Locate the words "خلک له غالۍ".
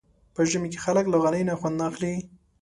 0.85-1.41